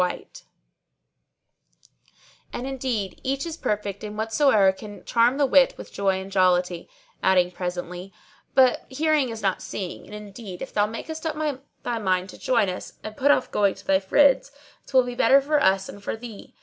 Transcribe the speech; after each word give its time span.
'[FN#626] 0.01 0.43
And 2.53 2.65
indeed 2.65 3.21
each 3.23 3.45
is 3.45 3.55
perfect 3.55 4.03
in 4.03 4.17
whatso 4.17 4.71
can 4.71 5.05
charm 5.05 5.37
the 5.37 5.45
wit 5.45 5.75
with 5.77 5.93
joy 5.93 6.19
and 6.19 6.31
jollity;" 6.31 6.89
adding 7.21 7.51
presently, 7.51 8.11
"But 8.55 8.87
hearing 8.89 9.29
is 9.29 9.43
not 9.43 9.61
seeing; 9.61 10.05
and 10.07 10.15
indeed 10.15 10.63
if 10.63 10.73
thou 10.73 10.87
make 10.87 11.07
up 11.07 11.65
thy 11.83 11.99
mind 11.99 12.29
to 12.29 12.39
join 12.39 12.67
us 12.67 12.93
and 13.03 13.15
put 13.15 13.29
off 13.29 13.51
going 13.51 13.75
to 13.75 13.85
thy 13.85 13.99
friends, 13.99 14.51
'twill 14.87 15.03
be 15.03 15.13
better 15.13 15.39
for 15.39 15.61
us 15.61 15.87
and 15.87 16.03
for 16.03 16.17
thee. 16.17 16.55